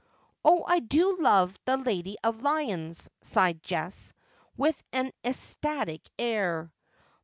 [0.43, 4.13] 'Oh, I do love the "Lady of Lyons," sighed Jess,
[4.57, 6.73] with an ecstatic air.